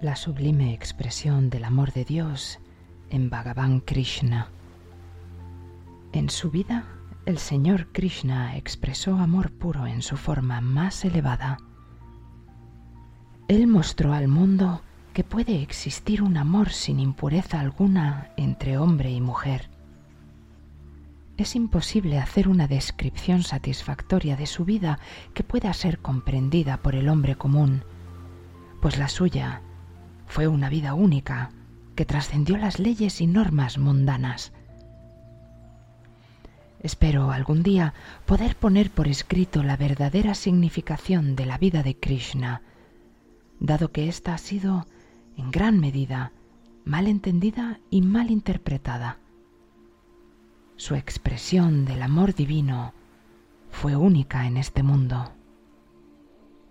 la 0.00 0.14
sublime 0.14 0.74
expresión 0.74 1.50
del 1.50 1.64
amor 1.64 1.92
de 1.92 2.04
Dios 2.04 2.60
en 3.10 3.30
Bhagavan 3.30 3.80
Krishna. 3.80 4.48
En 6.12 6.30
su 6.30 6.52
vida, 6.52 6.84
el 7.26 7.38
Señor 7.38 7.88
Krishna 7.90 8.56
expresó 8.56 9.16
amor 9.16 9.50
puro 9.50 9.88
en 9.88 10.02
su 10.02 10.16
forma 10.16 10.60
más 10.60 11.04
elevada. 11.04 11.58
Él 13.48 13.66
mostró 13.66 14.12
al 14.12 14.28
mundo 14.28 14.82
que 15.12 15.24
puede 15.24 15.62
existir 15.62 16.22
un 16.22 16.36
amor 16.36 16.70
sin 16.70 17.00
impureza 17.00 17.58
alguna 17.58 18.30
entre 18.36 18.78
hombre 18.78 19.10
y 19.10 19.20
mujer. 19.20 19.68
Es 21.36 21.56
imposible 21.56 22.18
hacer 22.18 22.46
una 22.46 22.68
descripción 22.68 23.42
satisfactoria 23.42 24.36
de 24.36 24.46
su 24.46 24.64
vida 24.64 25.00
que 25.34 25.42
pueda 25.42 25.72
ser 25.72 25.98
comprendida 25.98 26.76
por 26.76 26.94
el 26.94 27.08
hombre 27.08 27.34
común, 27.34 27.82
pues 28.80 28.96
la 28.96 29.08
suya 29.08 29.62
fue 30.28 30.46
una 30.46 30.68
vida 30.68 30.94
única 30.94 31.50
que 31.96 32.04
trascendió 32.04 32.56
las 32.56 32.78
leyes 32.78 33.20
y 33.20 33.26
normas 33.26 33.78
mundanas. 33.78 34.52
Espero 36.80 37.32
algún 37.32 37.64
día 37.64 37.94
poder 38.24 38.54
poner 38.54 38.90
por 38.90 39.08
escrito 39.08 39.64
la 39.64 39.76
verdadera 39.76 40.34
significación 40.34 41.34
de 41.34 41.46
la 41.46 41.58
vida 41.58 41.82
de 41.82 41.96
Krishna, 41.96 42.62
dado 43.58 43.90
que 43.90 44.08
ésta 44.08 44.34
ha 44.34 44.38
sido, 44.38 44.86
en 45.36 45.50
gran 45.50 45.80
medida, 45.80 46.30
mal 46.84 47.08
entendida 47.08 47.80
y 47.90 48.02
mal 48.02 48.30
interpretada. 48.30 49.18
Su 50.76 50.94
expresión 50.94 51.84
del 51.84 52.02
amor 52.02 52.34
divino 52.34 52.94
fue 53.70 53.96
única 53.96 54.46
en 54.46 54.56
este 54.56 54.84
mundo. 54.84 55.32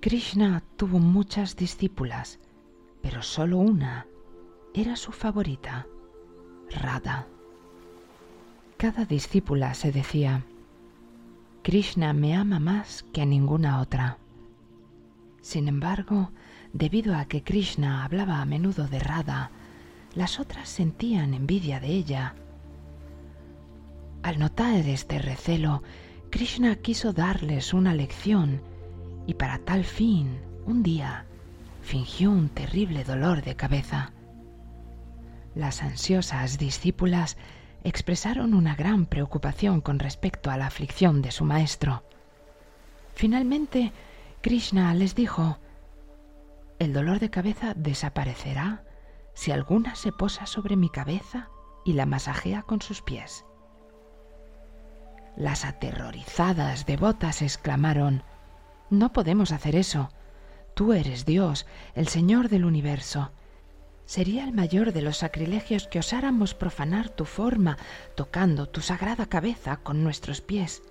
Krishna 0.00 0.62
tuvo 0.76 1.00
muchas 1.00 1.56
discípulas, 1.56 2.38
pero 3.08 3.22
solo 3.22 3.56
una 3.56 4.06
era 4.74 4.94
su 4.94 5.12
favorita, 5.12 5.86
Radha. 6.70 7.26
Cada 8.76 9.06
discípula 9.06 9.72
se 9.72 9.92
decía, 9.92 10.44
Krishna 11.62 12.12
me 12.12 12.36
ama 12.36 12.60
más 12.60 13.06
que 13.14 13.22
a 13.22 13.24
ninguna 13.24 13.80
otra. 13.80 14.18
Sin 15.40 15.68
embargo, 15.68 16.32
debido 16.74 17.16
a 17.16 17.24
que 17.24 17.42
Krishna 17.42 18.04
hablaba 18.04 18.42
a 18.42 18.44
menudo 18.44 18.86
de 18.88 18.98
Radha, 18.98 19.52
las 20.14 20.38
otras 20.38 20.68
sentían 20.68 21.32
envidia 21.32 21.80
de 21.80 21.88
ella. 21.88 22.34
Al 24.22 24.38
notar 24.38 24.86
este 24.86 25.18
recelo, 25.18 25.82
Krishna 26.28 26.76
quiso 26.76 27.14
darles 27.14 27.72
una 27.72 27.94
lección 27.94 28.60
y 29.26 29.32
para 29.32 29.60
tal 29.60 29.84
fin, 29.84 30.38
un 30.66 30.82
día, 30.82 31.24
fingió 31.88 32.30
un 32.30 32.50
terrible 32.50 33.02
dolor 33.02 33.40
de 33.40 33.56
cabeza. 33.56 34.12
Las 35.54 35.82
ansiosas 35.82 36.58
discípulas 36.58 37.38
expresaron 37.82 38.52
una 38.52 38.74
gran 38.74 39.06
preocupación 39.06 39.80
con 39.80 39.98
respecto 39.98 40.50
a 40.50 40.58
la 40.58 40.66
aflicción 40.66 41.22
de 41.22 41.30
su 41.30 41.46
maestro. 41.46 42.04
Finalmente, 43.14 43.92
Krishna 44.42 44.92
les 44.92 45.14
dijo, 45.14 45.56
el 46.78 46.92
dolor 46.92 47.20
de 47.20 47.30
cabeza 47.30 47.72
desaparecerá 47.74 48.84
si 49.32 49.50
alguna 49.50 49.94
se 49.94 50.12
posa 50.12 50.44
sobre 50.44 50.76
mi 50.76 50.90
cabeza 50.90 51.48
y 51.86 51.94
la 51.94 52.04
masajea 52.04 52.60
con 52.64 52.82
sus 52.82 53.00
pies. 53.00 53.46
Las 55.36 55.64
aterrorizadas 55.64 56.84
devotas 56.84 57.40
exclamaron, 57.40 58.24
No 58.90 59.10
podemos 59.14 59.52
hacer 59.52 59.74
eso. 59.74 60.10
Tú 60.78 60.92
eres 60.92 61.24
Dios, 61.24 61.66
el 61.96 62.06
Señor 62.06 62.48
del 62.48 62.64
universo. 62.64 63.32
Sería 64.06 64.44
el 64.44 64.52
mayor 64.52 64.92
de 64.92 65.02
los 65.02 65.16
sacrilegios 65.16 65.88
que 65.88 65.98
osáramos 65.98 66.54
profanar 66.54 67.08
tu 67.08 67.24
forma, 67.24 67.76
tocando 68.14 68.68
tu 68.68 68.80
sagrada 68.80 69.26
cabeza 69.26 69.78
con 69.78 70.04
nuestros 70.04 70.40
pies. 70.40 70.84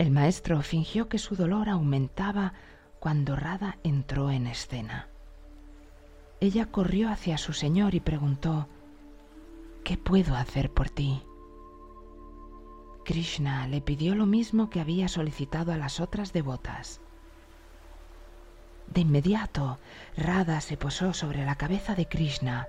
El 0.00 0.10
maestro 0.10 0.60
fingió 0.62 1.08
que 1.08 1.18
su 1.18 1.36
dolor 1.36 1.68
aumentaba 1.68 2.54
cuando 2.98 3.36
Rada 3.36 3.78
entró 3.84 4.32
en 4.32 4.48
escena. 4.48 5.06
Ella 6.40 6.66
corrió 6.66 7.10
hacia 7.10 7.38
su 7.38 7.52
señor 7.52 7.94
y 7.94 8.00
preguntó, 8.00 8.66
¿Qué 9.84 9.96
puedo 9.96 10.34
hacer 10.34 10.72
por 10.72 10.90
ti? 10.90 11.22
Krishna 13.04 13.68
le 13.68 13.80
pidió 13.80 14.16
lo 14.16 14.26
mismo 14.26 14.68
que 14.68 14.80
había 14.80 15.06
solicitado 15.06 15.70
a 15.70 15.76
las 15.76 16.00
otras 16.00 16.32
devotas. 16.32 17.00
De 18.88 19.00
inmediato, 19.00 19.78
Radha 20.16 20.60
se 20.60 20.76
posó 20.76 21.14
sobre 21.14 21.44
la 21.44 21.54
cabeza 21.54 21.94
de 21.94 22.06
Krishna. 22.06 22.66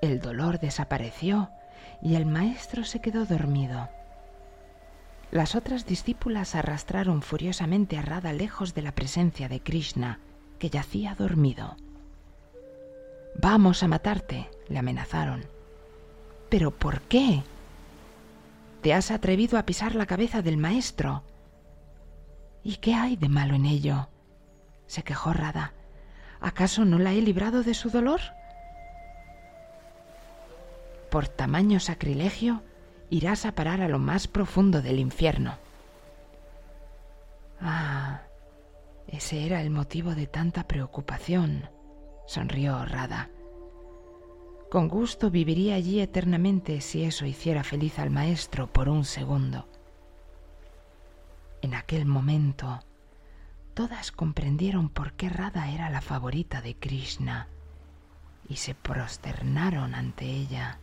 El 0.00 0.20
dolor 0.20 0.58
desapareció 0.58 1.50
y 2.02 2.16
el 2.16 2.26
maestro 2.26 2.84
se 2.84 3.00
quedó 3.00 3.24
dormido. 3.24 3.88
Las 5.30 5.54
otras 5.54 5.86
discípulas 5.86 6.54
arrastraron 6.54 7.22
furiosamente 7.22 7.96
a 7.96 8.02
Radha 8.02 8.32
lejos 8.32 8.74
de 8.74 8.82
la 8.82 8.92
presencia 8.92 9.48
de 9.48 9.60
Krishna, 9.60 10.20
que 10.58 10.70
yacía 10.70 11.14
dormido. 11.14 11.76
Vamos 13.40 13.82
a 13.82 13.88
matarte, 13.88 14.48
le 14.68 14.78
amenazaron. 14.78 15.44
¿Pero 16.48 16.70
por 16.70 17.00
qué? 17.02 17.42
Te 18.80 18.94
has 18.94 19.10
atrevido 19.10 19.58
a 19.58 19.64
pisar 19.64 19.94
la 19.94 20.06
cabeza 20.06 20.42
del 20.42 20.56
maestro. 20.56 21.22
¿Y 22.62 22.76
qué 22.76 22.94
hay 22.94 23.16
de 23.16 23.28
malo 23.28 23.54
en 23.54 23.66
ello? 23.66 24.08
Se 24.94 25.02
quejó 25.02 25.32
Rada. 25.32 25.72
¿Acaso 26.40 26.84
no 26.84 27.00
la 27.00 27.12
he 27.12 27.20
librado 27.20 27.64
de 27.64 27.74
su 27.74 27.90
dolor? 27.90 28.20
Por 31.10 31.26
tamaño 31.26 31.80
sacrilegio 31.80 32.62
irás 33.10 33.44
a 33.44 33.56
parar 33.56 33.80
a 33.80 33.88
lo 33.88 33.98
más 33.98 34.28
profundo 34.28 34.82
del 34.82 35.00
infierno. 35.00 35.56
Ah, 37.60 38.22
ese 39.08 39.44
era 39.44 39.62
el 39.62 39.70
motivo 39.70 40.14
de 40.14 40.28
tanta 40.28 40.68
preocupación, 40.68 41.68
sonrió 42.28 42.84
Rada. 42.84 43.30
Con 44.70 44.86
gusto 44.88 45.28
viviría 45.28 45.74
allí 45.74 46.00
eternamente 46.00 46.80
si 46.80 47.02
eso 47.02 47.26
hiciera 47.26 47.64
feliz 47.64 47.98
al 47.98 48.10
maestro 48.10 48.72
por 48.72 48.88
un 48.88 49.04
segundo. 49.04 49.66
En 51.62 51.74
aquel 51.74 52.06
momento, 52.06 52.80
todas 53.74 54.12
comprendieron 54.12 54.88
por 54.88 55.12
qué 55.14 55.28
Radha 55.28 55.70
era 55.70 55.90
la 55.90 56.00
favorita 56.00 56.62
de 56.62 56.76
Krishna 56.76 57.48
y 58.48 58.56
se 58.56 58.74
prosternaron 58.74 59.94
ante 59.94 60.26
ella. 60.26 60.78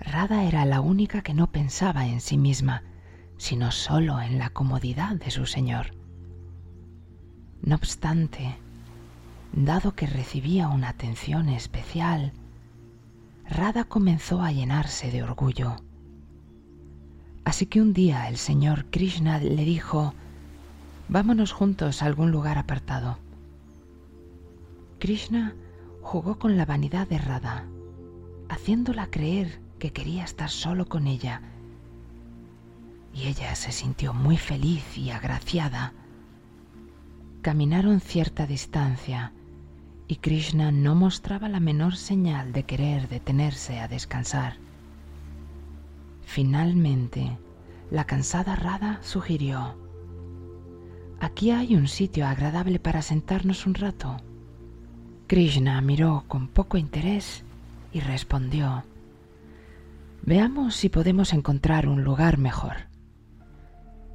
Radha 0.00 0.44
era 0.44 0.64
la 0.64 0.80
única 0.80 1.22
que 1.22 1.34
no 1.34 1.50
pensaba 1.50 2.06
en 2.06 2.20
sí 2.20 2.36
misma, 2.38 2.84
sino 3.36 3.72
solo 3.72 4.20
en 4.20 4.38
la 4.38 4.50
comodidad 4.50 5.16
de 5.16 5.30
su 5.32 5.46
señor. 5.46 5.94
No 7.60 7.74
obstante, 7.74 8.56
dado 9.52 9.94
que 9.96 10.06
recibía 10.06 10.68
una 10.68 10.90
atención 10.90 11.48
especial, 11.48 12.32
Radha 13.44 13.84
comenzó 13.84 14.42
a 14.42 14.52
llenarse 14.52 15.10
de 15.10 15.24
orgullo. 15.24 15.76
Así 17.44 17.66
que 17.66 17.80
un 17.80 17.92
día 17.92 18.28
el 18.28 18.36
señor 18.36 18.86
Krishna 18.90 19.38
le 19.38 19.64
dijo, 19.64 20.14
Vámonos 21.08 21.52
juntos 21.52 22.02
a 22.02 22.06
algún 22.06 22.30
lugar 22.30 22.58
apartado. 22.58 23.18
Krishna 24.98 25.54
jugó 26.02 26.38
con 26.38 26.58
la 26.58 26.66
vanidad 26.66 27.08
de 27.08 27.16
Radha, 27.16 27.64
haciéndola 28.50 29.06
creer 29.06 29.60
que 29.78 29.90
quería 29.90 30.24
estar 30.24 30.50
solo 30.50 30.86
con 30.86 31.06
ella. 31.06 31.40
Y 33.14 33.26
ella 33.26 33.54
se 33.54 33.72
sintió 33.72 34.12
muy 34.12 34.36
feliz 34.36 34.98
y 34.98 35.10
agraciada. 35.10 35.94
Caminaron 37.40 38.00
cierta 38.00 38.46
distancia 38.46 39.32
y 40.08 40.16
Krishna 40.16 40.72
no 40.72 40.94
mostraba 40.94 41.48
la 41.48 41.60
menor 41.60 41.96
señal 41.96 42.52
de 42.52 42.64
querer 42.64 43.08
detenerse 43.08 43.80
a 43.80 43.88
descansar. 43.88 44.56
Finalmente, 46.26 47.38
la 47.90 48.04
cansada 48.04 48.56
Radha 48.56 48.98
sugirió, 49.02 49.87
Aquí 51.20 51.50
hay 51.50 51.74
un 51.74 51.88
sitio 51.88 52.26
agradable 52.26 52.78
para 52.78 53.02
sentarnos 53.02 53.66
un 53.66 53.74
rato. 53.74 54.16
Krishna 55.26 55.80
miró 55.80 56.24
con 56.28 56.48
poco 56.48 56.78
interés 56.78 57.44
y 57.92 58.00
respondió, 58.00 58.84
Veamos 60.22 60.76
si 60.76 60.88
podemos 60.88 61.32
encontrar 61.32 61.88
un 61.88 62.04
lugar 62.04 62.38
mejor. 62.38 62.88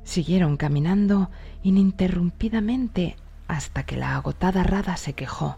Siguieron 0.03 0.57
caminando 0.57 1.29
ininterrumpidamente 1.61 3.15
hasta 3.47 3.83
que 3.83 3.97
la 3.97 4.15
agotada 4.15 4.63
Rada 4.63 4.95
se 4.97 5.13
quejó. 5.13 5.57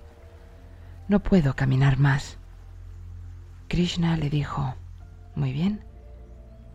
No 1.07 1.21
puedo 1.21 1.55
caminar 1.55 1.97
más. 1.97 2.37
Krishna 3.67 4.17
le 4.17 4.29
dijo, 4.29 4.75
Muy 5.35 5.53
bien, 5.53 5.83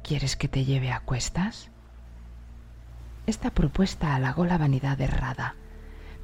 ¿quieres 0.02 0.37
que 0.37 0.49
te 0.49 0.64
lleve 0.64 0.93
a 0.93 1.00
cuestas? 1.00 1.70
Esta 3.26 3.50
propuesta 3.50 4.14
halagó 4.14 4.44
la 4.44 4.58
vanidad 4.58 4.99
de 4.99 5.06
Radha, 5.06 5.55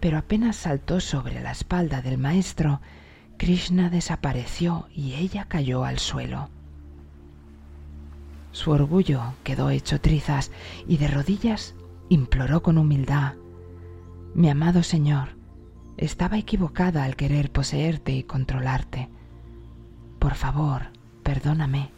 pero 0.01 0.19
apenas 0.19 0.57
saltó 0.57 1.01
sobre 1.01 1.41
la 1.41 1.53
espalda 1.53 2.03
del 2.03 2.19
maestro, 2.19 2.81
Krishna 3.37 3.91
desapareció 3.91 4.89
y 4.95 5.15
ella 5.15 5.45
cayó 5.47 5.85
al 5.85 5.99
suelo. 5.99 6.49
Su 8.53 8.71
orgullo 8.71 9.35
quedó 9.45 9.69
hecho 9.71 10.01
trizas 10.01 10.51
y 10.89 10.97
de 10.97 11.09
rodillas 11.09 11.75
imploró 12.09 12.63
con 12.63 12.79
humildad, 12.79 13.35
Mi 14.35 14.49
amado 14.49 14.83
Señor, 14.83 15.37
estaba 15.97 16.39
equivocada 16.39 17.05
al 17.05 17.17
querer 17.17 17.51
poseerte 17.51 18.13
y 18.13 18.23
controlarte. 18.23 19.09
Por 20.19 20.35
favor, 20.35 20.89
perdóname. 21.23 21.91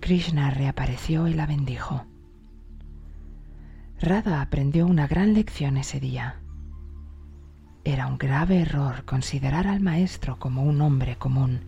Krishna 0.00 0.50
reapareció 0.50 1.28
y 1.28 1.34
la 1.34 1.46
bendijo. 1.46 2.06
Radha 4.02 4.42
aprendió 4.42 4.88
una 4.88 5.06
gran 5.06 5.32
lección 5.32 5.76
ese 5.76 6.00
día. 6.00 6.40
Era 7.84 8.08
un 8.08 8.18
grave 8.18 8.58
error 8.60 9.04
considerar 9.04 9.68
al 9.68 9.78
maestro 9.78 10.40
como 10.40 10.64
un 10.64 10.80
hombre 10.80 11.14
común, 11.14 11.60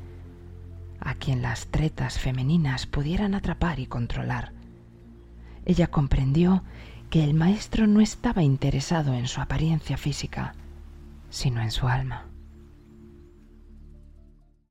a 0.99 1.15
quien 1.15 1.43
las 1.43 1.69
tretas 1.69 2.19
femeninas 2.19 2.87
pudieran 2.87 3.37
atrapar 3.37 3.79
y 3.79 3.87
controlar. 3.87 4.53
Ella 5.65 5.87
comprendió 5.87 6.65
que 7.09 7.23
el 7.23 7.35
maestro 7.35 7.87
no 7.87 8.01
estaba 8.01 8.43
interesado 8.43 9.15
en 9.15 9.29
su 9.29 9.41
apariencia 9.41 9.97
física, 9.97 10.57
sino 11.31 11.63
en 11.63 11.71
su 11.71 11.87
alma. 11.87 12.25